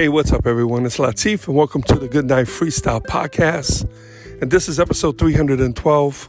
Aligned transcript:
Hey, 0.00 0.08
what's 0.08 0.32
up, 0.32 0.46
everyone? 0.46 0.86
It's 0.86 0.96
Latif, 0.96 1.46
and 1.46 1.54
welcome 1.54 1.82
to 1.82 1.94
the 1.94 2.08
Good 2.08 2.24
Night 2.24 2.46
Freestyle 2.46 3.02
Podcast. 3.02 3.86
And 4.40 4.50
this 4.50 4.66
is 4.66 4.80
episode 4.80 5.18
312. 5.18 6.28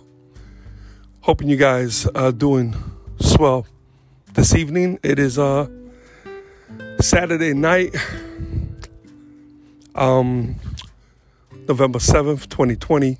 Hoping 1.21 1.47
you 1.47 1.55
guys 1.55 2.05
are 2.07 2.33
doing 2.33 2.75
swell 3.21 3.65
this 4.33 4.53
evening. 4.55 4.99
It 5.03 5.19
is 5.19 5.39
uh, 5.39 5.69
Saturday 6.99 7.53
night, 7.53 7.95
um, 9.95 10.57
November 11.65 11.99
7th, 11.99 12.49
2020. 12.49 13.19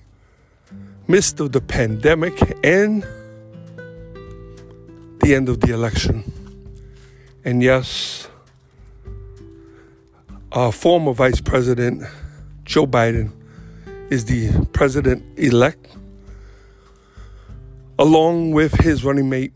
Midst 1.07 1.39
of 1.39 1.53
the 1.53 1.61
pandemic 1.61 2.57
and 2.61 3.03
the 5.21 5.33
end 5.33 5.47
of 5.47 5.61
the 5.61 5.73
election. 5.73 6.29
And 7.45 7.63
yes, 7.63 8.27
uh, 10.51 10.71
former 10.71 11.13
Vice 11.13 11.41
President 11.41 12.03
Joe 12.65 12.85
Biden 12.85 13.31
is 14.09 14.25
the 14.25 14.67
president 14.73 15.23
elect, 15.37 15.87
along 17.97 18.51
with 18.51 18.73
his 18.73 19.03
running 19.03 19.29
mate 19.29 19.53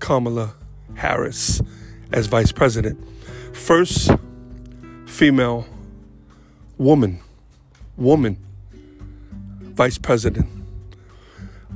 Kamala 0.00 0.54
Harris 0.94 1.62
as 2.12 2.26
vice 2.26 2.52
president. 2.52 2.98
First 3.52 4.10
female 5.06 5.66
woman, 6.78 7.20
woman 7.96 8.36
vice 9.60 9.98
president 9.98 10.48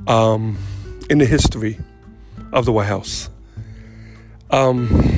um, 0.07 0.57
in 1.09 1.17
the 1.17 1.25
history 1.25 1.79
of 2.51 2.65
the 2.65 2.71
White 2.71 2.87
House. 2.87 3.29
Um, 4.51 5.08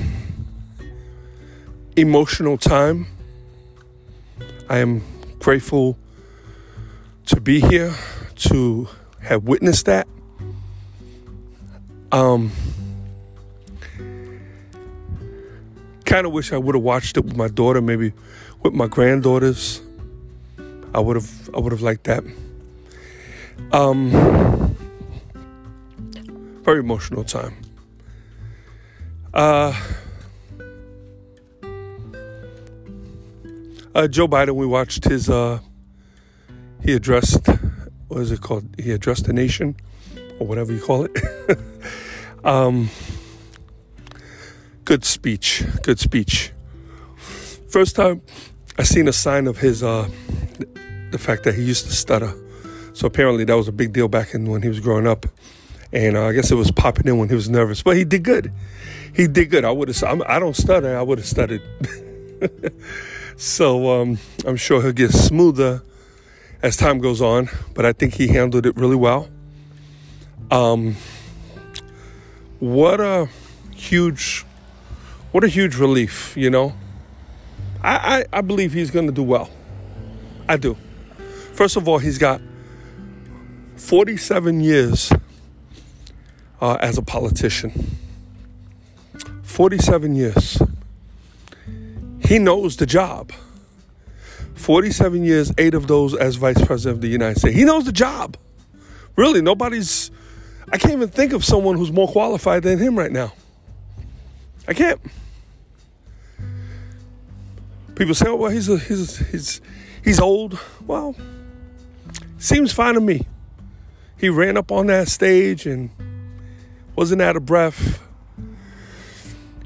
emotional 1.95 2.57
time. 2.57 3.07
I 4.69 4.77
am 4.77 5.03
grateful 5.39 5.97
to 7.25 7.41
be 7.41 7.59
here, 7.59 7.93
to 8.35 8.87
have 9.21 9.43
witnessed 9.43 9.85
that. 9.85 10.07
Um, 12.11 12.51
kind 16.05 16.25
of 16.25 16.33
wish 16.33 16.51
I 16.51 16.57
would 16.57 16.75
have 16.75 16.83
watched 16.83 17.17
it 17.17 17.25
with 17.25 17.37
my 17.37 17.47
daughter, 17.47 17.81
maybe 17.81 18.13
with 18.61 18.73
my 18.73 18.87
granddaughters. 18.87 19.81
I 20.93 20.99
would 20.99 21.15
have, 21.15 21.49
I 21.53 21.59
would 21.59 21.71
have 21.71 21.81
liked 21.81 22.03
that. 22.05 22.23
Um, 23.71 24.75
very 26.63 26.79
emotional 26.79 27.23
time. 27.23 27.55
Uh, 29.33 29.73
Uh, 33.93 34.07
Joe 34.07 34.25
Biden, 34.25 34.55
we 34.55 34.65
watched 34.65 35.03
his, 35.03 35.29
uh, 35.29 35.59
he 36.81 36.93
addressed, 36.93 37.45
what 38.07 38.21
is 38.21 38.31
it 38.31 38.39
called? 38.39 38.63
He 38.79 38.91
addressed 38.91 39.25
the 39.25 39.33
nation, 39.33 39.75
or 40.39 40.47
whatever 40.47 40.71
you 40.71 40.79
call 40.79 41.03
it. 41.03 41.17
um, 42.45 42.89
good 44.85 45.03
speech, 45.03 45.65
good 45.83 45.99
speech. 45.99 46.53
First 47.67 47.97
time 47.97 48.21
I 48.77 48.83
seen 48.83 49.09
a 49.09 49.13
sign 49.13 49.45
of 49.45 49.57
his, 49.57 49.83
uh, 49.83 50.09
the 51.11 51.17
fact 51.19 51.43
that 51.43 51.55
he 51.55 51.63
used 51.63 51.85
to 51.87 51.91
stutter. 51.91 52.33
So 52.93 53.07
apparently 53.07 53.43
that 53.43 53.55
was 53.55 53.67
a 53.67 53.73
big 53.73 53.91
deal 53.91 54.07
back 54.07 54.33
in 54.33 54.49
when 54.49 54.61
he 54.61 54.69
was 54.69 54.79
growing 54.79 55.05
up. 55.05 55.25
And 55.91 56.15
uh, 56.15 56.27
I 56.27 56.31
guess 56.31 56.49
it 56.49 56.55
was 56.55 56.71
popping 56.71 57.07
in 57.07 57.17
when 57.17 57.27
he 57.27 57.35
was 57.35 57.49
nervous, 57.49 57.83
but 57.83 57.97
he 57.97 58.05
did 58.05 58.23
good. 58.23 58.53
He 59.13 59.27
did 59.27 59.49
good. 59.49 59.65
I 59.65 59.71
would 59.71 59.89
have. 59.89 60.21
I 60.21 60.39
don't 60.39 60.55
stutter. 60.55 60.97
I 60.97 61.01
would 61.01 61.17
have 61.17 61.27
stuttered. 61.27 61.61
So 63.41 63.99
um, 63.99 64.19
I'm 64.45 64.55
sure 64.55 64.83
he'll 64.83 64.91
get 64.91 65.09
smoother 65.09 65.81
as 66.61 66.77
time 66.77 66.99
goes 66.99 67.23
on, 67.23 67.49
but 67.73 67.87
I 67.87 67.91
think 67.91 68.13
he 68.13 68.27
handled 68.27 68.67
it 68.67 68.75
really 68.75 68.95
well. 68.95 69.29
Um, 70.51 70.95
what 72.59 73.01
a 73.01 73.27
huge, 73.73 74.45
what 75.31 75.43
a 75.43 75.47
huge 75.47 75.75
relief, 75.75 76.37
you 76.37 76.51
know. 76.51 76.73
I, 77.81 78.19
I, 78.19 78.25
I 78.31 78.41
believe 78.41 78.73
he's 78.73 78.91
going 78.91 79.07
to 79.07 79.11
do 79.11 79.23
well. 79.23 79.49
I 80.47 80.55
do. 80.57 80.77
First 81.53 81.77
of 81.77 81.87
all, 81.87 81.97
he's 81.97 82.19
got 82.19 82.41
47 83.77 84.61
years 84.61 85.11
uh, 86.61 86.77
as 86.79 86.99
a 86.99 87.01
politician. 87.01 87.97
47 89.41 90.15
years. 90.15 90.61
He 92.31 92.39
knows 92.39 92.77
the 92.77 92.85
job. 92.85 93.33
47 94.55 95.25
years, 95.25 95.51
eight 95.57 95.73
of 95.73 95.87
those 95.87 96.15
as 96.15 96.37
vice 96.37 96.63
president 96.65 96.95
of 96.95 97.01
the 97.01 97.09
United 97.09 97.39
States. 97.39 97.57
He 97.57 97.65
knows 97.65 97.83
the 97.83 97.91
job. 97.91 98.37
Really, 99.17 99.41
nobody's, 99.41 100.11
I 100.71 100.77
can't 100.77 100.93
even 100.93 101.09
think 101.09 101.33
of 101.33 101.43
someone 101.43 101.75
who's 101.75 101.91
more 101.91 102.07
qualified 102.07 102.63
than 102.63 102.79
him 102.79 102.97
right 102.97 103.11
now. 103.11 103.33
I 104.65 104.73
can't. 104.73 105.01
People 107.95 108.15
say, 108.15 108.29
oh, 108.29 108.37
well, 108.37 108.49
he's, 108.49 108.69
a, 108.69 108.79
he's, 108.79 109.17
he's, 109.29 109.61
he's 110.01 110.19
old. 110.21 110.57
Well, 110.87 111.17
seems 112.37 112.71
fine 112.71 112.93
to 112.93 113.01
me. 113.01 113.27
He 114.17 114.29
ran 114.29 114.55
up 114.55 114.71
on 114.71 114.87
that 114.87 115.09
stage 115.09 115.65
and 115.65 115.89
wasn't 116.95 117.21
out 117.23 117.35
of 117.35 117.45
breath. 117.45 118.01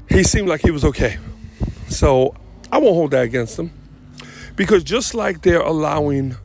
He 0.08 0.24
seemed 0.24 0.48
like 0.48 0.62
he 0.62 0.72
was 0.72 0.84
okay. 0.84 1.18
So 1.88 2.34
I 2.72 2.78
won't 2.78 2.94
hold 2.94 3.10
that 3.12 3.24
against 3.24 3.56
them. 3.56 3.70
Because 4.56 4.82
just 4.82 5.14
like 5.14 5.42
they're 5.42 5.60
allowing 5.60 6.36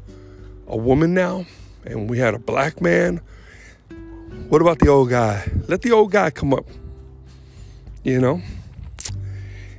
a 0.68 0.78
woman 0.78 1.14
now, 1.14 1.46
and 1.86 2.10
we 2.10 2.20
had 2.20 2.34
a 2.34 2.40
black 2.40 2.82
man, 2.82 3.22
what 4.50 4.62
about 4.62 4.80
the 4.80 4.90
old 4.90 5.10
guy? 5.10 5.50
Let 5.68 5.82
the 5.82 5.92
old 5.92 6.12
guy 6.12 6.30
come 6.30 6.54
up, 6.54 6.66
you 8.04 8.20
know? 8.20 8.42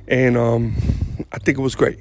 And 0.07 0.35
um, 0.35 0.75
I 1.31 1.37
think 1.37 1.57
it 1.57 1.61
was 1.61 1.75
great. 1.75 1.99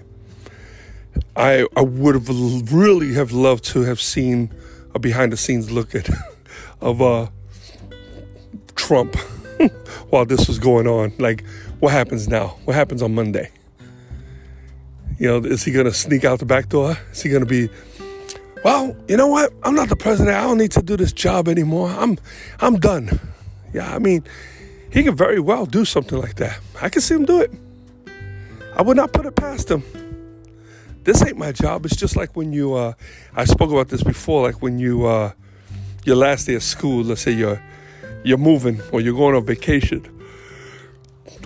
I, 1.37 1.67
I 1.77 1.83
would 1.83 2.15
have 2.15 2.73
really 2.73 3.13
have 3.15 3.33
loved 3.33 3.65
to 3.67 3.83
have 3.83 4.01
seen 4.01 4.51
a 4.95 4.99
behind 4.99 5.33
the 5.33 5.37
scenes 5.37 5.71
look 5.71 5.95
at 5.95 6.09
of 6.81 7.01
uh, 7.01 7.29
Trump 8.75 9.17
while 10.11 10.25
this 10.25 10.49
was 10.49 10.59
going 10.59 10.87
on. 10.87 11.13
Like, 11.19 11.45
what 11.81 11.93
happens 11.93 12.27
now? 12.29 12.59
What 12.65 12.75
happens 12.75 13.03
on 13.03 13.15
Monday? 13.15 13.51
You 15.23 15.29
know, 15.29 15.39
is 15.39 15.63
he 15.63 15.71
going 15.71 15.87
to 15.87 15.93
sneak 15.93 16.25
out 16.25 16.41
the 16.41 16.47
back 16.47 16.69
door? 16.69 16.99
Is 17.13 17.23
he 17.23 17.29
going 17.29 17.45
to 17.45 17.49
be, 17.49 17.69
well, 18.65 18.97
you 19.07 19.17
know 19.17 19.29
what? 19.29 19.53
I'm 19.63 19.73
not 19.73 19.89
the 19.89 19.95
president. 19.95 20.37
I 20.37 20.41
don't 20.41 20.59
need 20.59 20.73
to 20.73 20.83
do 20.83 20.97
this 20.97 21.13
job 21.13 21.47
anymore. 21.47 21.91
I'm, 21.91 22.19
I'm 22.59 22.81
done. 22.81 23.21
Yeah, 23.73 23.95
I 23.95 24.01
mean, 24.01 24.25
he 24.91 25.05
could 25.05 25.17
very 25.17 25.39
well 25.39 25.65
do 25.65 25.85
something 25.85 26.19
like 26.19 26.35
that. 26.37 26.59
I 26.81 26.89
can 26.89 27.03
see 27.03 27.15
him 27.15 27.25
do 27.25 27.41
it. 27.41 27.53
I 28.75 28.83
would 28.83 28.97
not 28.97 29.13
put 29.13 29.25
it 29.25 29.37
past 29.37 29.71
him. 29.71 29.85
This 31.05 31.25
ain't 31.25 31.39
my 31.39 31.53
job. 31.53 31.87
It's 31.87 31.95
just 31.95 32.17
like 32.17 32.35
when 32.35 32.53
you, 32.53 32.75
uh, 32.75 32.95
I 33.37 33.45
spoke 33.45 33.71
about 33.71 33.91
this 33.91 34.03
before, 34.03 34.43
like 34.43 34.61
when 34.61 34.81
you, 34.81 35.07
uh, 35.07 35.31
your 36.05 36.17
last 36.17 36.49
day 36.49 36.55
of 36.55 36.65
school, 36.65 37.05
let's 37.05 37.21
say 37.21 37.31
you're, 37.31 37.63
you're 38.25 38.39
moving 38.39 38.83
or 38.91 39.01
you're 39.01 39.15
going 39.15 39.37
on 39.37 39.47
vacation 39.47 40.05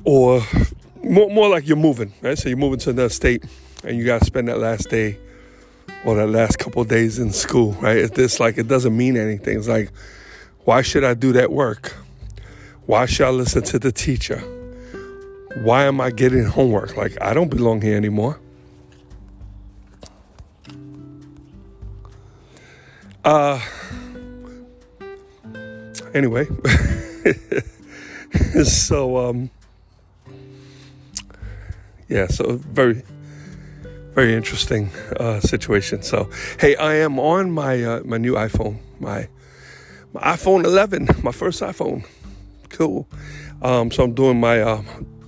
or 0.04 0.40
more, 1.02 1.28
more 1.28 1.50
like 1.50 1.68
you're 1.68 1.76
moving, 1.76 2.14
right? 2.22 2.38
So 2.38 2.48
you're 2.48 2.56
moving 2.56 2.78
to 2.78 2.88
another 2.88 3.10
state 3.10 3.44
and 3.84 3.96
you 3.96 4.04
got 4.04 4.20
to 4.20 4.24
spend 4.24 4.48
that 4.48 4.58
last 4.58 4.90
day 4.90 5.18
or 6.04 6.16
that 6.16 6.28
last 6.28 6.58
couple 6.58 6.82
days 6.84 7.18
in 7.18 7.32
school, 7.32 7.72
right? 7.74 7.96
It's 7.96 8.16
this 8.16 8.40
like 8.40 8.58
it 8.58 8.68
doesn't 8.68 8.96
mean 8.96 9.16
anything. 9.16 9.58
It's 9.58 9.68
like, 9.68 9.90
why 10.64 10.82
should 10.82 11.04
I 11.04 11.14
do 11.14 11.32
that 11.32 11.50
work? 11.50 11.94
Why 12.86 13.06
should 13.06 13.26
I 13.26 13.30
listen 13.30 13.62
to 13.64 13.78
the 13.78 13.92
teacher? 13.92 14.38
Why 15.62 15.84
am 15.84 16.00
I 16.00 16.10
getting 16.10 16.44
homework? 16.44 16.96
Like 16.96 17.20
I 17.20 17.34
don't 17.34 17.50
belong 17.50 17.80
here 17.80 17.96
anymore. 17.96 18.38
Uh, 23.24 23.60
anyway, 26.14 26.46
so 28.64 29.16
um, 29.16 29.50
yeah, 32.08 32.28
so 32.28 32.58
very 32.58 33.02
very 34.16 34.34
interesting 34.34 34.88
uh, 35.20 35.40
situation. 35.40 36.02
So 36.02 36.30
hey, 36.58 36.74
I 36.76 36.94
am 36.94 37.20
on 37.20 37.50
my 37.50 37.84
uh, 37.84 38.00
my 38.04 38.16
new 38.16 38.32
iPhone, 38.32 38.78
my 38.98 39.28
my 40.14 40.22
iPhone 40.22 40.64
11, 40.64 41.08
my 41.22 41.32
first 41.32 41.60
iPhone. 41.60 42.04
Cool. 42.70 43.06
Um, 43.60 43.90
so 43.90 44.04
I'm 44.04 44.14
doing 44.14 44.40
my 44.40 44.62
uh, 44.62 44.82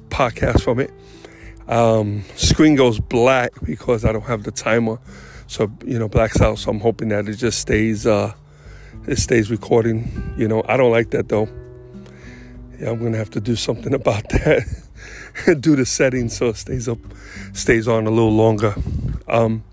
podcast 0.09 0.63
from 0.63 0.81
it. 0.81 0.91
Um, 1.69 2.25
screen 2.35 2.77
goes 2.77 2.99
black 2.99 3.53
because 3.63 4.07
I 4.07 4.13
don't 4.13 4.25
have 4.25 4.45
the 4.45 4.53
timer, 4.53 4.99
so 5.47 5.71
you 5.85 5.99
know 5.99 6.09
blacks 6.09 6.41
out. 6.41 6.59
So 6.59 6.71
I'm 6.71 6.81
hoping 6.81 7.11
that 7.11 7.29
it 7.29 7.35
just 7.35 7.59
stays 7.59 8.07
uh, 8.07 8.33
it 9.07 9.19
stays 9.19 9.51
recording. 9.51 10.35
You 10.39 10.49
know, 10.49 10.63
I 10.67 10.79
don't 10.79 10.91
like 10.91 11.11
that 11.11 11.29
though. 11.29 11.47
Yeah, 12.81 12.89
I'm 12.89 13.03
gonna 13.03 13.19
have 13.19 13.31
to 13.31 13.41
do 13.41 13.55
something 13.55 13.93
about 14.03 14.27
that. 14.31 14.88
do 15.61 15.77
the 15.77 15.87
settings 15.87 16.37
so 16.37 16.49
it 16.49 16.57
stays 16.57 16.89
up, 16.89 16.99
stays 17.53 17.89
on 17.89 18.07
a 18.07 18.11
little 18.11 18.33
longer. 18.33 18.75
Um, 19.29 19.65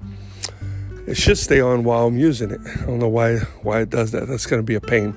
it 1.08 1.18
should 1.18 1.38
stay 1.38 1.62
on 1.62 1.84
while 1.84 2.08
I'm 2.08 2.18
using 2.18 2.52
it. 2.52 2.60
I 2.66 2.86
don't 2.86 3.00
know 3.00 3.08
why 3.08 3.38
why 3.62 3.82
it 3.82 3.90
does 3.90 4.12
that. 4.12 4.28
That's 4.28 4.46
gonna 4.46 4.64
be 4.64 4.76
a 4.76 4.82
pain. 4.82 5.16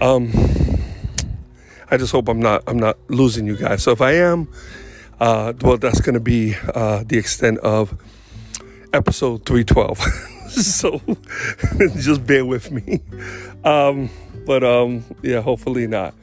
Um, 0.00 0.30
I 1.90 1.96
just 1.96 2.12
hope 2.12 2.28
I'm 2.28 2.40
not 2.40 2.62
I'm 2.66 2.78
not 2.78 2.98
losing 3.08 3.46
you 3.46 3.56
guys. 3.56 3.82
So 3.82 3.90
if 3.92 4.00
I 4.00 4.12
am, 4.12 4.48
uh, 5.20 5.52
well, 5.62 5.76
that's 5.76 6.00
gonna 6.00 6.20
be 6.20 6.54
uh, 6.74 7.04
the 7.06 7.18
extent 7.18 7.58
of 7.58 7.96
episode 8.92 9.44
312. 9.44 9.98
so 10.48 11.00
just 12.00 12.26
bear 12.26 12.44
with 12.44 12.70
me. 12.70 13.00
Um, 13.64 14.10
but 14.46 14.62
um, 14.62 15.04
yeah, 15.22 15.40
hopefully 15.40 15.86
not. 15.86 16.14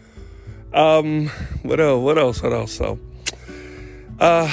Um, 0.73 1.27
what 1.63 1.79
else? 1.79 2.01
What 2.01 2.18
else? 2.18 2.41
What 2.41 2.53
else? 2.53 2.71
So, 2.71 3.00
uh, 4.19 4.47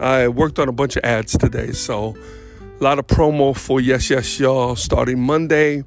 I 0.00 0.28
worked 0.28 0.58
on 0.58 0.68
a 0.68 0.72
bunch 0.72 0.96
of 0.96 1.04
ads 1.04 1.36
today. 1.36 1.72
So 1.72 2.16
a 2.80 2.82
lot 2.82 2.98
of 2.98 3.06
promo 3.06 3.56
for 3.56 3.80
Yes 3.80 4.10
Yes 4.10 4.40
Y'all 4.40 4.74
starting 4.74 5.20
Monday. 5.20 5.84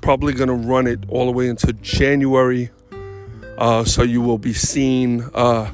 Probably 0.00 0.34
to 0.48 0.54
run 0.54 0.86
it 0.86 1.00
all 1.08 1.26
the 1.26 1.32
way 1.32 1.48
into 1.48 1.72
January. 1.72 2.70
Uh, 3.58 3.84
so 3.84 4.02
you 4.02 4.20
will 4.20 4.38
be 4.38 4.52
seeing 4.52 5.22
uh, 5.34 5.70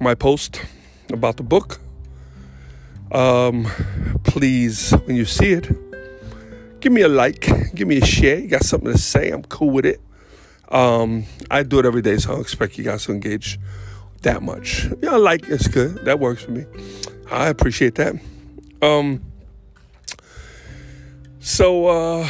my 0.00 0.14
post 0.14 0.62
about 1.12 1.36
the 1.36 1.42
book. 1.42 1.80
Um, 3.12 3.64
please, 4.24 4.92
when 5.04 5.16
you 5.16 5.24
see 5.24 5.52
it, 5.52 5.68
give 6.80 6.92
me 6.92 7.02
a 7.02 7.08
like, 7.08 7.74
give 7.74 7.86
me 7.86 7.98
a 7.98 8.04
share. 8.04 8.38
You 8.38 8.48
got 8.48 8.64
something 8.64 8.92
to 8.92 8.98
say? 8.98 9.30
I'm 9.30 9.42
cool 9.44 9.70
with 9.70 9.86
it. 9.86 10.00
Um, 10.70 11.24
I 11.50 11.62
do 11.62 11.78
it 11.78 11.86
every 11.86 12.02
day, 12.02 12.18
so 12.18 12.30
I 12.30 12.32
don't 12.34 12.42
expect 12.42 12.78
you 12.78 12.84
guys 12.84 13.04
to 13.06 13.12
engage 13.12 13.58
that 14.22 14.42
much. 14.42 14.86
Yeah, 15.02 15.16
like 15.16 15.48
it's 15.48 15.68
good. 15.68 16.04
That 16.04 16.20
works 16.20 16.44
for 16.44 16.50
me. 16.50 16.66
I 17.30 17.48
appreciate 17.48 17.94
that. 17.96 18.14
Um, 18.82 19.22
so, 21.40 21.86
uh, 21.86 22.28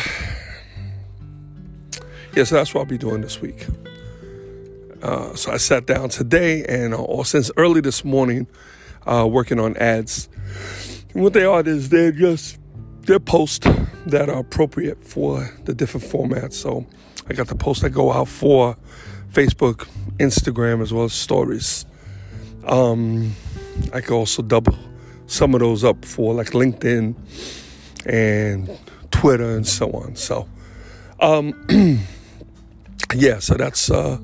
yeah, 2.35 2.44
so 2.44 2.55
that's 2.55 2.75
what 2.75 2.82
I'll 2.82 2.87
be 2.87 2.99
doing 2.99 3.20
this 3.20 3.40
week. 3.40 3.67
Uh, 5.02 5.35
so 5.35 5.52
I 5.52 5.56
sat 5.56 5.87
down 5.87 6.08
today 6.08 6.64
and 6.64 6.94
uh, 6.94 7.23
since 7.23 7.50
early 7.56 7.81
this 7.81 8.05
morning, 8.05 8.46
uh, 9.06 9.26
working 9.31 9.61
on 9.61 9.76
ads. 9.76 10.29
And 11.14 11.23
what 11.23 11.32
they 11.32 11.44
are 11.44 11.62
is 11.67 11.88
they're 11.88 12.12
just 12.12 12.58
they're 13.02 13.19
posts 13.19 13.67
that 14.06 14.29
are 14.29 14.40
appropriate 14.40 15.02
for 15.02 15.50
the 15.64 15.75
different 15.75 16.06
formats. 16.06 16.55
So 16.55 16.87
I 17.29 17.35
got 17.35 17.49
the 17.49 17.55
posts 17.55 17.83
that 17.83 17.91
go 17.91 18.13
out 18.13 18.29
for 18.29 18.77
Facebook, 19.33 19.87
Instagram, 20.19 20.81
as 20.81 20.93
well 20.93 21.05
as 21.05 21.13
stories. 21.13 21.85
Um, 22.67 23.35
I 23.93 24.01
could 24.01 24.15
also 24.15 24.43
double 24.43 24.77
some 25.27 25.55
of 25.55 25.61
those 25.61 25.85
up 25.85 26.05
for 26.05 26.33
like 26.35 26.49
LinkedIn 26.49 27.15
and 28.07 28.79
Twitter 29.11 29.57
and 29.57 29.67
so 29.67 29.91
on. 29.93 30.17
So, 30.17 30.49
um, 31.21 31.55
yeah, 33.15 33.39
so 33.39 33.55
that's 33.55 33.91
uh, 33.91 34.19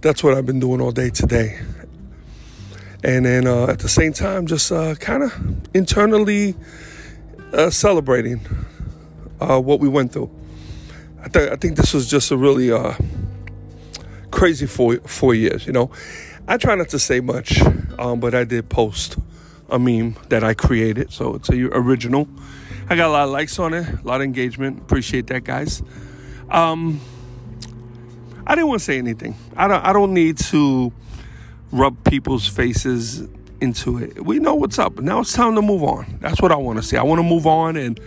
that's 0.00 0.24
what 0.24 0.34
I've 0.34 0.46
been 0.46 0.60
doing 0.60 0.80
all 0.80 0.92
day 0.92 1.10
today. 1.10 1.60
And 3.04 3.24
then 3.26 3.46
uh, 3.46 3.66
at 3.66 3.80
the 3.80 3.88
same 3.88 4.12
time, 4.12 4.46
just 4.46 4.70
uh, 4.70 4.94
kind 4.96 5.24
of 5.24 5.32
internally 5.74 6.54
uh, 7.52 7.70
celebrating 7.70 8.40
uh, 9.40 9.60
what 9.60 9.80
we 9.80 9.88
went 9.88 10.12
through. 10.12 10.30
I, 11.22 11.28
th- 11.28 11.50
I 11.50 11.56
think 11.56 11.76
this 11.76 11.94
was 11.94 12.10
just 12.10 12.30
a 12.30 12.36
really 12.36 12.72
uh, 12.72 12.94
crazy 14.30 14.66
four, 14.66 14.96
four 15.06 15.34
years, 15.34 15.66
you 15.66 15.72
know. 15.72 15.90
I 16.48 16.56
try 16.56 16.74
not 16.74 16.88
to 16.88 16.98
say 16.98 17.20
much, 17.20 17.62
um, 17.98 18.18
but 18.18 18.34
I 18.34 18.44
did 18.44 18.68
post 18.68 19.16
a 19.68 19.78
meme 19.78 20.16
that 20.28 20.42
I 20.42 20.54
created, 20.54 21.12
so 21.12 21.36
it's 21.36 21.48
a 21.48 21.54
original. 21.76 22.28
I 22.90 22.96
got 22.96 23.08
a 23.08 23.12
lot 23.12 23.24
of 23.24 23.30
likes 23.30 23.58
on 23.58 23.72
it, 23.72 23.88
a 23.88 24.06
lot 24.06 24.16
of 24.16 24.24
engagement. 24.24 24.80
Appreciate 24.80 25.28
that, 25.28 25.44
guys. 25.44 25.82
Um, 26.50 27.00
I 28.44 28.54
didn't 28.56 28.68
want 28.68 28.80
to 28.80 28.84
say 28.84 28.98
anything. 28.98 29.36
I 29.56 29.68
don't. 29.68 29.84
I 29.84 29.92
don't 29.92 30.12
need 30.12 30.38
to 30.38 30.92
rub 31.70 32.02
people's 32.04 32.46
faces 32.48 33.28
into 33.60 33.98
it. 33.98 34.24
We 34.24 34.40
know 34.40 34.56
what's 34.56 34.78
up. 34.78 34.98
Now 34.98 35.20
it's 35.20 35.32
time 35.32 35.54
to 35.54 35.62
move 35.62 35.84
on. 35.84 36.18
That's 36.20 36.42
what 36.42 36.50
I 36.50 36.56
want 36.56 36.78
to 36.78 36.82
say. 36.82 36.96
I 36.96 37.02
want 37.04 37.20
to 37.20 37.26
move 37.26 37.46
on, 37.46 37.76
and 37.76 38.00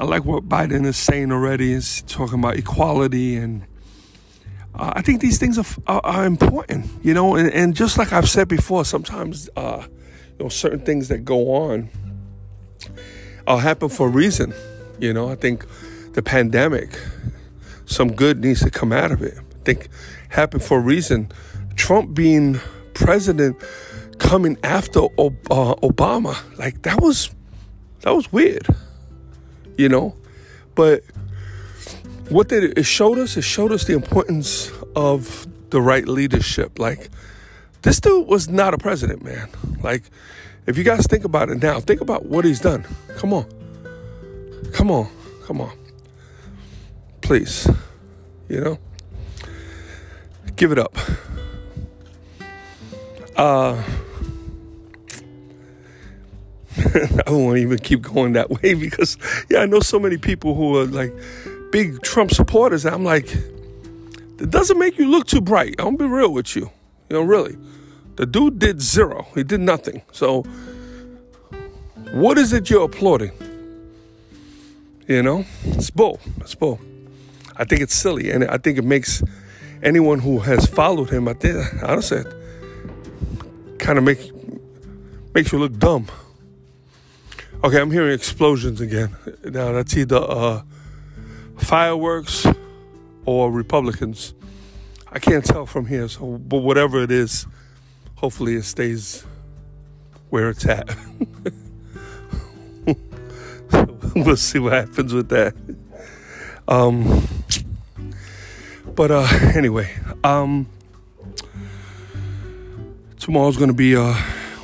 I 0.00 0.04
like 0.04 0.24
what 0.24 0.48
Biden 0.48 0.84
is 0.86 0.96
saying 0.96 1.32
already. 1.32 1.72
Is 1.72 2.02
talking 2.02 2.38
about 2.38 2.56
equality, 2.56 3.36
and 3.36 3.62
uh, 4.74 4.92
I 4.96 5.02
think 5.02 5.20
these 5.20 5.38
things 5.38 5.58
are, 5.58 5.66
are, 5.86 6.00
are 6.04 6.24
important. 6.26 6.86
You 7.02 7.14
know, 7.14 7.36
and, 7.36 7.52
and, 7.52 7.74
just 7.74 7.98
like 7.98 8.12
I've 8.12 8.28
said 8.28 8.48
before, 8.48 8.84
sometimes 8.84 9.48
uh, 9.56 9.86
you 10.38 10.44
know 10.44 10.48
certain 10.48 10.80
things 10.80 11.08
that 11.08 11.24
go 11.24 11.54
on 11.54 11.90
uh, 13.46 13.56
happen 13.56 13.88
for 13.88 14.08
a 14.08 14.10
reason. 14.10 14.52
You 14.98 15.12
know, 15.12 15.28
I 15.28 15.36
think 15.36 15.64
the 16.14 16.22
pandemic, 16.22 17.00
some 17.86 18.12
good 18.12 18.40
needs 18.40 18.60
to 18.60 18.70
come 18.70 18.92
out 18.92 19.12
of 19.12 19.22
it. 19.22 19.38
I 19.38 19.64
think 19.64 19.88
happened 20.28 20.62
for 20.62 20.78
a 20.78 20.82
reason. 20.82 21.30
Trump 21.76 22.14
being 22.14 22.60
president, 22.94 23.56
coming 24.18 24.58
after 24.62 25.04
uh, 25.04 25.74
Obama, 25.82 26.36
like 26.58 26.82
that 26.82 27.00
was 27.00 27.30
that 28.00 28.10
was 28.10 28.32
weird. 28.32 28.66
You 29.78 29.88
know, 29.88 30.16
but 30.74 31.04
what 32.28 32.52
it 32.52 32.84
showed 32.84 33.18
us? 33.18 33.36
It 33.36 33.42
showed 33.42 33.72
us 33.72 33.84
the 33.84 33.94
importance 33.94 34.72
of 34.96 35.46
the 35.70 35.80
right 35.80 36.06
leadership. 36.06 36.80
Like 36.80 37.08
this 37.82 38.00
dude 38.00 38.26
was 38.26 38.48
not 38.48 38.74
a 38.74 38.78
president, 38.78 39.22
man. 39.22 39.48
Like 39.80 40.02
if 40.66 40.76
you 40.76 40.84
guys 40.84 41.06
think 41.06 41.24
about 41.24 41.48
it 41.48 41.62
now, 41.62 41.78
think 41.78 42.00
about 42.00 42.26
what 42.26 42.44
he's 42.44 42.60
done. 42.60 42.84
Come 43.16 43.32
on. 43.32 43.46
Come 44.72 44.90
on. 44.90 45.08
Come 45.44 45.60
on. 45.60 45.72
Please. 47.20 47.70
You 48.48 48.60
know? 48.60 48.78
Give 50.56 50.72
it 50.72 50.78
up. 50.78 50.98
Uh 53.36 53.80
I 57.26 57.30
won't 57.30 57.58
even 57.58 57.78
keep 57.78 58.02
going 58.02 58.34
that 58.34 58.50
way 58.50 58.74
because 58.86 59.16
yeah, 59.48 59.60
I 59.60 59.66
know 59.66 59.80
so 59.80 59.98
many 59.98 60.18
people 60.18 60.54
who 60.54 60.76
are 60.78 60.86
like 60.86 61.12
big 61.70 62.02
Trump 62.02 62.30
supporters. 62.30 62.84
I'm 62.86 63.04
like, 63.04 63.32
it 63.32 64.50
doesn't 64.50 64.78
make 64.78 64.98
you 64.98 65.10
look 65.10 65.26
too 65.26 65.40
bright. 65.40 65.74
I'm 65.78 65.96
gonna 65.96 65.98
be 65.98 66.04
real 66.06 66.32
with 66.32 66.54
you. 66.54 66.70
You 67.08 67.16
know, 67.16 67.22
really. 67.22 67.56
The 68.16 68.26
dude 68.26 68.58
did 68.58 68.80
zero. 68.80 69.28
He 69.34 69.44
did 69.44 69.60
nothing. 69.60 70.02
So, 70.12 70.42
what 72.12 72.36
is 72.36 72.52
it 72.52 72.68
you're 72.68 72.84
applauding? 72.84 73.32
You 75.06 75.22
know, 75.22 75.44
it's 75.64 75.90
bull. 75.90 76.20
It's 76.40 76.54
bull. 76.54 76.80
I 77.56 77.64
think 77.64 77.80
it's 77.80 77.94
silly, 77.94 78.30
and 78.30 78.44
I 78.44 78.58
think 78.58 78.78
it 78.78 78.84
makes 78.84 79.22
anyone 79.82 80.18
who 80.18 80.40
has 80.40 80.66
followed 80.66 81.10
him. 81.10 81.28
I 81.28 81.34
think 81.34 81.64
honestly, 81.82 82.24
kind 83.78 83.98
of 83.98 84.04
make 84.04 84.32
makes 85.34 85.52
you 85.52 85.58
look 85.58 85.78
dumb. 85.78 86.06
Okay, 87.64 87.80
I'm 87.80 87.90
hearing 87.90 88.14
explosions 88.14 88.80
again. 88.80 89.16
Now 89.42 89.72
that's 89.72 89.96
either 89.96 90.16
uh, 90.16 90.62
fireworks 91.56 92.46
or 93.24 93.50
Republicans. 93.50 94.32
I 95.10 95.18
can't 95.18 95.44
tell 95.44 95.66
from 95.66 95.86
here. 95.86 96.06
So, 96.06 96.38
but 96.38 96.58
whatever 96.58 97.02
it 97.02 97.10
is, 97.10 97.48
hopefully 98.14 98.54
it 98.54 98.62
stays 98.62 99.26
where 100.30 100.50
it's 100.50 100.64
at. 100.66 100.88
we'll 104.14 104.36
see 104.36 104.60
what 104.60 104.74
happens 104.74 105.12
with 105.12 105.28
that. 105.30 105.54
Um, 106.68 107.26
but 108.94 109.10
uh, 109.10 109.26
anyway, 109.56 109.92
um, 110.22 110.68
tomorrow's 113.18 113.56
gonna 113.56 113.72
be 113.72 113.96
uh, 113.96 114.14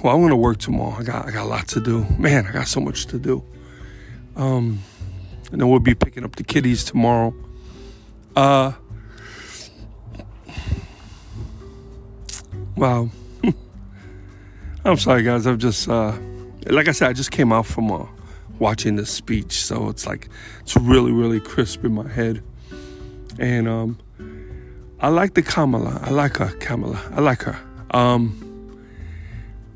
well, 0.05 0.15
I'm 0.15 0.21
gonna 0.21 0.37
work 0.37 0.59
tomorrow. 0.59 0.95
I 0.99 1.03
got 1.03 1.27
I 1.27 1.31
got 1.31 1.45
a 1.45 1.49
lot 1.49 1.67
to 1.69 1.81
do. 1.81 2.05
Man, 2.19 2.47
I 2.47 2.53
got 2.53 2.69
so 2.69 2.79
much 2.79 3.07
to 3.07 3.19
do. 3.19 3.43
Um, 4.37 4.81
and 5.51 5.59
then 5.59 5.71
we'll 5.71 5.81
be 5.81 5.95
picking 5.95 6.25
up 6.25 6.37
the 6.37 6.45
kiddies 6.45 6.85
tomorrow. 6.85 7.35
Uh, 8.37 8.73
wow. 12.77 13.09
I'm 14.85 14.99
sorry, 14.99 15.23
guys. 15.23 15.47
I've 15.47 15.57
just, 15.57 15.89
uh, 15.89 16.13
like 16.67 16.89
I 16.89 16.93
said, 16.93 17.09
I 17.09 17.15
just 17.15 17.31
came 17.31 17.51
out 17.51 17.65
from 17.65 17.91
uh, 17.91 18.05
watching 18.59 18.97
the 18.97 19.07
speech, 19.07 19.65
so 19.65 19.89
it's 19.89 20.07
like 20.07 20.29
it's 20.61 20.77
really, 20.77 21.13
really 21.13 21.41
crisp 21.41 21.83
in 21.83 21.95
my 21.95 22.09
head. 22.09 22.43
And 23.39 23.67
um, 23.67 23.99
I 25.01 25.09
like 25.09 25.33
the 25.33 25.43
Kamala. 25.43 25.99
I 26.03 26.11
like 26.11 26.37
her, 26.37 26.55
Kamala. 26.59 27.01
I 27.13 27.21
like 27.23 27.41
her. 27.45 27.59
Um, 27.93 28.44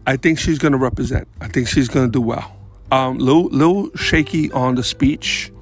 I 0.08 0.16
think 0.16 0.38
she's 0.38 0.58
going 0.58 0.72
to 0.72 0.78
represent. 0.78 1.28
I 1.38 1.48
think 1.48 1.68
she's 1.68 1.86
going 1.86 2.06
to 2.06 2.10
do 2.10 2.22
well. 2.22 2.56
Um, 2.90 3.18
little, 3.18 3.44
little 3.50 3.94
shaky 3.94 4.50
on 4.52 4.74
the 4.74 4.82
speech, 4.82 5.52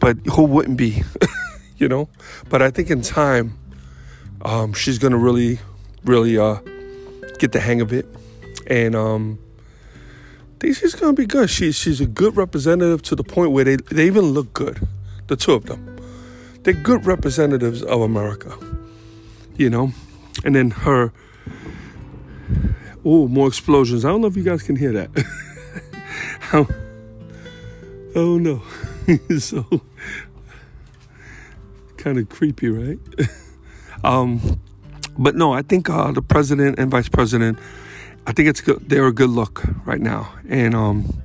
but 0.00 0.16
who 0.32 0.44
wouldn't 0.44 0.78
be, 0.78 1.02
you 1.76 1.86
know? 1.86 2.08
But 2.48 2.62
I 2.62 2.70
think 2.70 2.90
in 2.90 3.02
time, 3.02 3.58
um, 4.40 4.72
she's 4.72 4.96
going 4.96 5.10
to 5.12 5.18
really, 5.18 5.58
really 6.02 6.38
uh, 6.38 6.60
get 7.38 7.52
the 7.52 7.60
hang 7.60 7.82
of 7.82 7.92
it, 7.92 8.06
and 8.68 8.96
um, 8.96 9.38
I 10.54 10.60
think 10.60 10.76
she's 10.76 10.94
going 10.94 11.14
to 11.14 11.20
be 11.20 11.26
good. 11.26 11.50
She's 11.50 11.76
she's 11.76 12.00
a 12.00 12.06
good 12.06 12.38
representative 12.38 13.02
to 13.02 13.16
the 13.16 13.24
point 13.24 13.50
where 13.50 13.64
they 13.64 13.76
they 13.76 14.06
even 14.06 14.32
look 14.32 14.50
good, 14.54 14.80
the 15.26 15.36
two 15.36 15.52
of 15.52 15.66
them. 15.66 16.00
They're 16.62 16.72
good 16.72 17.04
representatives 17.04 17.82
of 17.82 18.00
America, 18.00 18.56
you 19.58 19.68
know. 19.68 19.92
And 20.42 20.56
then 20.56 20.70
her 20.70 21.12
Oh, 23.10 23.26
more 23.26 23.48
explosions. 23.48 24.04
I 24.04 24.10
don't 24.10 24.20
know 24.20 24.26
if 24.26 24.36
you 24.36 24.42
guys 24.42 24.62
can 24.62 24.76
hear 24.76 24.92
that. 24.92 25.08
oh 28.14 28.36
no. 28.36 28.62
so 29.38 29.64
kind 31.96 32.18
of 32.18 32.28
creepy, 32.28 32.68
right? 32.68 32.98
um, 34.04 34.60
but 35.16 35.34
no, 35.34 35.54
I 35.54 35.62
think 35.62 35.88
uh, 35.88 36.12
the 36.12 36.20
president 36.20 36.78
and 36.78 36.90
vice 36.90 37.08
president, 37.08 37.58
I 38.26 38.32
think 38.32 38.46
it's 38.46 38.60
good. 38.60 38.86
They're 38.90 39.06
a 39.06 39.12
good 39.14 39.30
look 39.30 39.64
right 39.86 40.02
now, 40.02 40.30
and 40.46 40.74
um, 40.74 41.22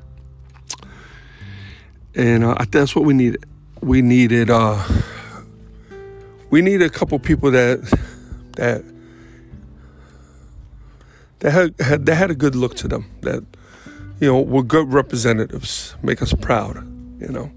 and 2.15 2.45
uh, 2.45 2.63
that's 2.71 2.95
what 2.95 3.03
we 3.03 3.13
needed. 3.13 3.43
We 3.81 4.01
needed 4.01 4.49
uh, 4.49 4.81
we 6.49 6.61
need 6.61 6.81
a 6.81 6.89
couple 6.89 7.19
people 7.19 7.51
that 7.51 7.81
that 8.53 8.85
they 11.43 11.51
had, 11.51 11.75
had 11.81 12.05
they 12.05 12.15
had 12.15 12.31
a 12.31 12.35
good 12.35 12.55
look 12.55 12.73
to 12.75 12.87
them 12.87 13.05
that 13.19 13.43
you 14.21 14.31
know 14.31 14.41
were 14.41 14.63
good 14.63 14.93
representatives, 14.93 15.93
make 16.01 16.21
us 16.21 16.33
proud. 16.33 16.77
You 17.19 17.27
know. 17.27 17.51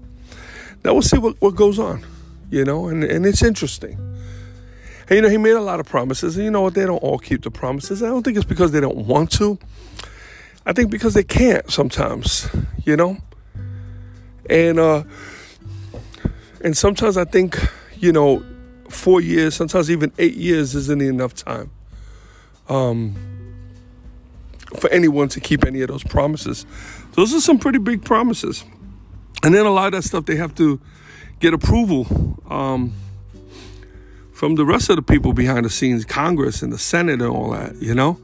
Now 0.83 0.91
we'll 0.91 1.01
see 1.01 1.17
what, 1.17 1.41
what 1.41 1.55
goes 1.55 1.79
on. 1.79 2.05
You 2.51 2.65
know, 2.65 2.89
and 2.89 3.05
and 3.05 3.25
it's 3.25 3.41
interesting. 3.41 3.97
And 5.07 5.15
you 5.15 5.21
know, 5.21 5.29
he 5.29 5.37
made 5.37 5.55
a 5.55 5.61
lot 5.61 5.79
of 5.79 5.85
promises, 5.85 6.35
and 6.35 6.43
you 6.43 6.51
know 6.51 6.63
what? 6.63 6.73
They 6.73 6.85
don't 6.85 6.97
all 6.97 7.17
keep 7.17 7.43
the 7.43 7.49
promises. 7.49 8.03
I 8.03 8.07
don't 8.07 8.23
think 8.23 8.35
it's 8.35 8.45
because 8.45 8.73
they 8.73 8.81
don't 8.81 9.07
want 9.07 9.31
to. 9.39 9.57
I 10.65 10.73
think 10.73 10.91
because 10.91 11.13
they 11.13 11.23
can't 11.23 11.71
sometimes. 11.71 12.49
You 12.85 12.97
know. 12.97 13.17
And 14.49 14.79
uh, 14.79 15.03
and 16.61 16.75
sometimes 16.75 17.15
I 17.15 17.23
think, 17.23 17.57
you 17.99 18.11
know, 18.11 18.43
four 18.89 19.21
years, 19.21 19.55
sometimes 19.55 19.89
even 19.89 20.11
eight 20.17 20.35
years 20.35 20.75
isn't 20.75 21.01
enough 21.01 21.35
time. 21.35 21.71
Um, 22.67 23.36
for 24.75 24.89
anyone 24.89 25.29
to 25.29 25.39
keep 25.39 25.65
any 25.65 25.81
of 25.81 25.87
those 25.87 26.03
promises. 26.03 26.65
Those 27.13 27.33
are 27.33 27.41
some 27.41 27.57
pretty 27.57 27.79
big 27.79 28.03
promises. 28.03 28.63
And 29.43 29.53
then 29.53 29.65
a 29.65 29.71
lot 29.71 29.87
of 29.87 29.91
that 29.93 30.07
stuff 30.07 30.25
they 30.25 30.35
have 30.35 30.55
to 30.55 30.79
get 31.39 31.53
approval 31.53 32.41
um, 32.49 32.93
from 34.33 34.55
the 34.55 34.65
rest 34.65 34.89
of 34.89 34.95
the 34.95 35.01
people 35.01 35.33
behind 35.33 35.65
the 35.65 35.69
scenes, 35.69 36.05
Congress 36.05 36.61
and 36.61 36.73
the 36.73 36.77
Senate 36.77 37.21
and 37.21 37.31
all 37.31 37.51
that, 37.51 37.75
you 37.77 37.93
know? 37.93 38.19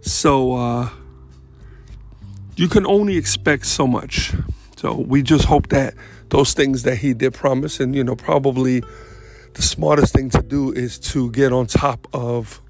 So 0.00 0.54
uh, 0.54 0.90
you 2.56 2.68
can 2.68 2.86
only 2.86 3.16
expect 3.16 3.66
so 3.66 3.86
much. 3.86 4.32
So 4.76 4.94
we 4.94 5.22
just 5.22 5.46
hope 5.46 5.68
that 5.68 5.94
those 6.28 6.52
things 6.52 6.82
that 6.82 6.96
he 6.96 7.14
did 7.14 7.32
promise, 7.32 7.80
and 7.80 7.94
you 7.94 8.04
know, 8.04 8.16
probably 8.16 8.82
the 9.54 9.62
smartest 9.62 10.12
thing 10.12 10.30
to 10.30 10.42
do 10.42 10.72
is 10.72 10.98
to 10.98 11.30
get 11.30 11.52
on 11.52 11.66
top 11.66 12.06
of 12.12 12.60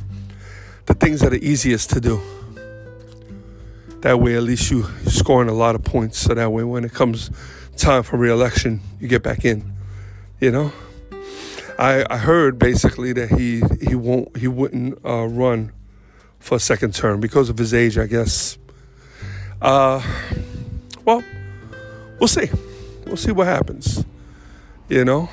the 0.87 0.95
things 0.95 1.21
that 1.21 1.33
are 1.33 1.37
easiest 1.37 1.90
to 1.90 2.00
do. 2.00 2.21
That 4.04 4.20
way, 4.20 4.37
at 4.37 4.42
least 4.42 4.70
you 4.70 4.84
scoring 5.06 5.49
a 5.49 5.54
lot 5.54 5.75
of 5.75 5.82
points. 5.82 6.18
So 6.18 6.34
that 6.34 6.52
way, 6.52 6.62
when 6.62 6.84
it 6.84 6.92
comes 6.92 7.30
time 7.78 8.02
for 8.02 8.18
reelection, 8.18 8.82
you 9.00 9.08
get 9.08 9.23
back 9.23 9.46
in. 9.46 9.73
You 10.40 10.50
know, 10.50 10.73
I 11.78 12.04
I 12.11 12.18
heard 12.18 12.58
basically 12.58 13.14
that 13.14 13.30
he 13.30 13.62
he 13.80 13.94
won't 13.94 14.37
he 14.37 14.46
wouldn't 14.46 14.99
uh, 15.06 15.25
run 15.25 15.73
for 16.38 16.56
a 16.56 16.61
second 16.61 16.94
term 16.94 17.18
because 17.18 17.49
of 17.49 17.56
his 17.56 17.73
age, 17.73 17.96
I 17.96 18.04
guess. 18.04 18.58
Uh, 19.62 20.02
well, 21.06 21.25
we'll 22.20 22.28
see. 22.28 22.50
We'll 23.06 23.16
see 23.16 23.32
what 23.32 23.46
happens. 23.46 24.04
You 24.90 25.06
know. 25.06 25.30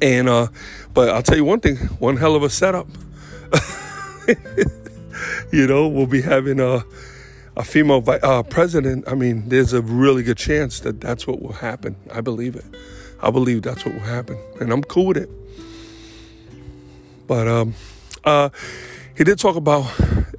And 0.00 0.28
uh, 0.28 0.46
but 0.94 1.08
I'll 1.08 1.24
tell 1.24 1.36
you 1.36 1.44
one 1.44 1.58
thing: 1.58 1.78
one 1.98 2.16
hell 2.16 2.36
of 2.36 2.44
a 2.44 2.48
setup. 2.48 2.86
you 5.50 5.66
know, 5.66 5.88
we'll 5.88 6.06
be 6.06 6.22
having 6.22 6.60
a 6.60 6.74
uh, 6.76 6.82
a 7.56 7.62
female 7.62 8.02
uh, 8.06 8.42
president, 8.42 9.04
I 9.06 9.14
mean, 9.14 9.48
there's 9.48 9.72
a 9.72 9.82
really 9.82 10.22
good 10.22 10.36
chance 10.36 10.80
that 10.80 11.00
that's 11.00 11.26
what 11.26 11.40
will 11.40 11.52
happen. 11.52 11.96
I 12.12 12.20
believe 12.20 12.56
it. 12.56 12.64
I 13.20 13.30
believe 13.30 13.62
that's 13.62 13.84
what 13.84 13.94
will 13.94 14.00
happen, 14.00 14.38
and 14.60 14.72
I'm 14.72 14.82
cool 14.82 15.06
with 15.06 15.16
it. 15.16 15.30
But 17.26 17.48
um, 17.48 17.74
uh, 18.24 18.50
he 19.16 19.24
did 19.24 19.38
talk 19.38 19.56
about 19.56 19.90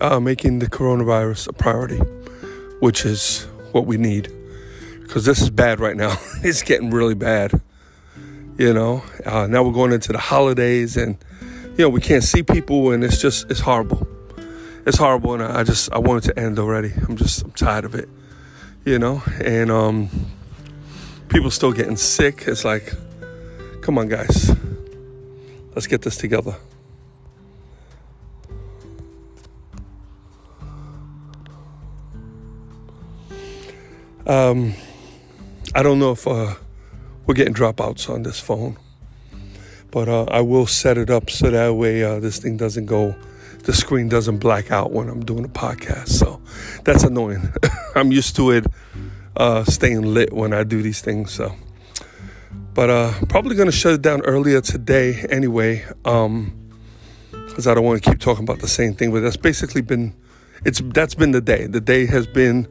uh, 0.01 0.19
making 0.19 0.59
the 0.59 0.67
coronavirus 0.67 1.47
a 1.47 1.53
priority, 1.53 1.97
which 2.79 3.05
is 3.05 3.47
what 3.71 3.85
we 3.85 3.97
need, 3.97 4.31
because 5.01 5.25
this 5.25 5.41
is 5.41 5.49
bad 5.49 5.79
right 5.79 5.95
now. 5.95 6.17
it's 6.43 6.61
getting 6.61 6.91
really 6.91 7.15
bad. 7.15 7.59
You 8.57 8.73
know, 8.73 9.03
uh, 9.25 9.47
now 9.47 9.63
we're 9.63 9.73
going 9.73 9.93
into 9.93 10.11
the 10.11 10.19
holidays, 10.19 10.95
and 10.95 11.17
you 11.41 11.85
know 11.85 11.89
we 11.89 12.01
can't 12.01 12.23
see 12.23 12.43
people, 12.43 12.91
and 12.91 13.03
it's 13.03 13.19
just 13.19 13.49
it's 13.49 13.61
horrible 13.61 14.07
it's 14.85 14.97
horrible, 14.97 15.33
and 15.33 15.43
I 15.43 15.63
just 15.63 15.91
I 15.91 15.97
want 15.97 16.25
it 16.25 16.33
to 16.33 16.39
end 16.39 16.59
already. 16.59 16.91
I'm 17.07 17.15
just 17.15 17.43
I'm 17.43 17.51
tired 17.51 17.85
of 17.85 17.95
it, 17.95 18.07
you 18.85 18.99
know. 18.99 19.23
And 19.43 19.71
um, 19.71 20.09
people 21.29 21.49
still 21.49 21.71
getting 21.71 21.97
sick. 21.97 22.43
It's 22.47 22.63
like, 22.63 22.93
come 23.81 23.97
on, 23.97 24.07
guys, 24.07 24.55
let's 25.73 25.87
get 25.87 26.03
this 26.03 26.17
together. 26.17 26.55
Um, 34.27 34.73
I 35.75 35.83
don't 35.83 35.99
know 35.99 36.11
if 36.11 36.27
uh, 36.27 36.55
we're 37.25 37.35
getting 37.35 37.53
dropouts 37.53 38.09
on 38.09 38.23
this 38.23 38.39
phone, 38.39 38.77
but 39.91 40.09
uh, 40.09 40.23
I 40.25 40.41
will 40.41 40.65
set 40.65 40.97
it 40.97 41.11
up 41.11 41.29
so 41.29 41.51
that 41.51 41.75
way 41.75 42.03
uh, 42.03 42.19
this 42.19 42.39
thing 42.39 42.57
doesn't 42.57 42.87
go 42.87 43.15
the 43.65 43.73
screen 43.73 44.07
doesn't 44.07 44.37
black 44.37 44.71
out 44.71 44.91
when 44.91 45.09
I'm 45.09 45.25
doing 45.25 45.43
a 45.43 45.49
podcast. 45.49 46.09
So 46.09 46.41
that's 46.83 47.03
annoying. 47.03 47.51
I'm 47.95 48.11
used 48.11 48.35
to 48.37 48.51
it 48.51 48.65
uh, 49.35 49.63
staying 49.65 50.03
lit 50.03 50.31
when 50.31 50.53
I 50.53 50.63
do 50.63 50.81
these 50.81 51.01
things. 51.01 51.31
So, 51.31 51.53
but 52.73 52.89
uh, 52.89 53.13
probably 53.27 53.55
gonna 53.55 53.71
shut 53.71 53.93
it 53.93 54.01
down 54.01 54.21
earlier 54.21 54.61
today 54.61 55.25
anyway, 55.29 55.83
because 56.03 56.25
um, 56.25 57.71
I 57.71 57.73
don't 57.73 57.83
want 57.83 58.03
to 58.03 58.09
keep 58.09 58.19
talking 58.19 58.43
about 58.43 58.59
the 58.59 58.67
same 58.67 58.93
thing. 58.93 59.11
But 59.11 59.21
that's 59.21 59.37
basically 59.37 59.81
been 59.81 60.15
it's 60.63 60.81
that's 60.81 61.15
been 61.15 61.31
the 61.31 61.41
day. 61.41 61.65
The 61.65 61.81
day 61.81 62.05
has 62.05 62.27
been 62.27 62.67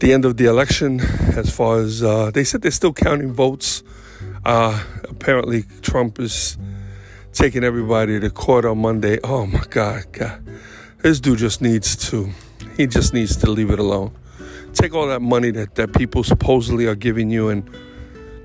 the 0.00 0.12
end 0.12 0.24
of 0.24 0.36
the 0.36 0.46
election. 0.46 1.00
As 1.00 1.54
far 1.54 1.78
as 1.78 2.02
uh, 2.02 2.30
they 2.30 2.44
said, 2.44 2.62
they're 2.62 2.70
still 2.70 2.92
counting 2.92 3.32
votes. 3.32 3.82
Uh, 4.44 4.84
apparently, 5.08 5.64
Trump 5.80 6.18
is 6.18 6.58
taking 7.32 7.64
everybody 7.64 8.20
to 8.20 8.30
court 8.30 8.64
on 8.64 8.78
Monday. 8.78 9.18
Oh 9.24 9.46
my 9.46 9.64
God, 9.70 10.04
God. 10.12 10.44
This 10.98 11.18
dude 11.18 11.38
just 11.38 11.62
needs 11.62 11.96
to, 12.10 12.30
he 12.76 12.86
just 12.86 13.14
needs 13.14 13.36
to 13.36 13.50
leave 13.50 13.70
it 13.70 13.78
alone. 13.78 14.14
Take 14.74 14.94
all 14.94 15.06
that 15.08 15.20
money 15.20 15.50
that, 15.50 15.74
that 15.74 15.94
people 15.94 16.22
supposedly 16.22 16.86
are 16.86 16.94
giving 16.94 17.30
you 17.30 17.48
and 17.48 17.68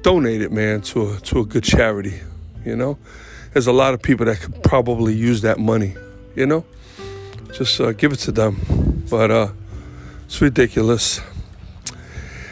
donate 0.02 0.42
it, 0.42 0.52
man, 0.52 0.82
to 0.82 1.12
a, 1.12 1.20
to 1.20 1.40
a 1.40 1.46
good 1.46 1.64
charity. 1.64 2.20
You 2.66 2.76
know, 2.76 2.98
there's 3.54 3.68
a 3.68 3.74
lot 3.74 3.94
of 3.94 4.02
people 4.02 4.26
that 4.26 4.40
could 4.40 4.64
probably 4.64 5.14
use 5.14 5.42
that 5.42 5.60
money. 5.60 5.96
You 6.36 6.46
know, 6.46 6.66
just 7.54 7.80
uh, 7.80 7.92
give 7.92 8.12
it 8.12 8.18
to 8.20 8.32
them. 8.32 9.06
But 9.10 9.32
uh, 9.32 9.52
it's 10.26 10.42
ridiculous. 10.42 11.22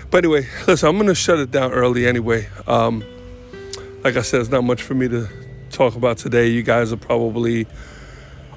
But 0.09 0.19
anyway, 0.19 0.47
listen, 0.67 0.87
I'm 0.87 0.97
gonna 0.97 1.15
shut 1.15 1.39
it 1.39 1.51
down 1.51 1.71
early 1.71 2.07
anyway. 2.07 2.47
Um, 2.67 3.03
like 4.03 4.15
I 4.15 4.21
said, 4.21 4.41
it's 4.41 4.49
not 4.49 4.63
much 4.63 4.81
for 4.81 4.93
me 4.93 5.07
to 5.09 5.27
talk 5.75 5.95
about 5.95 6.17
today. 6.17 6.47
You 6.47 6.63
guys 6.63 6.93
are 6.93 6.97
probably 6.97 7.67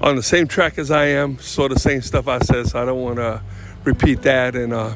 on 0.00 0.14
the 0.14 0.22
same 0.22 0.46
track 0.46 0.78
as 0.78 0.90
I 0.92 1.06
am, 1.06 1.38
sort 1.38 1.72
of 1.72 1.78
same 1.78 2.00
stuff 2.00 2.28
I 2.28 2.38
said, 2.38 2.68
so 2.68 2.80
I 2.80 2.84
don't 2.84 3.02
want 3.02 3.16
to 3.16 3.42
repeat 3.82 4.22
that. 4.22 4.54
And 4.54 4.72
uh, 4.72 4.94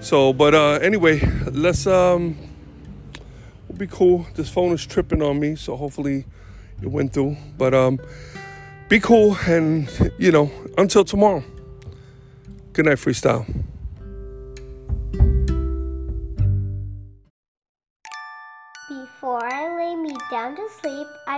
so, 0.00 0.32
but 0.32 0.54
uh, 0.54 0.72
anyway, 0.82 1.20
let's 1.52 1.86
um, 1.86 2.36
be 3.76 3.86
cool. 3.86 4.26
This 4.34 4.50
phone 4.50 4.72
is 4.72 4.84
tripping 4.84 5.22
on 5.22 5.38
me, 5.38 5.54
so 5.54 5.76
hopefully 5.76 6.24
it 6.82 6.88
went 6.88 7.12
through. 7.12 7.36
But 7.56 7.74
um, 7.74 8.00
be 8.88 8.98
cool, 8.98 9.36
and 9.46 9.88
you 10.18 10.32
know, 10.32 10.50
until 10.76 11.04
tomorrow. 11.04 11.44
Good 12.72 12.86
night, 12.86 12.98
freestyle. 12.98 13.46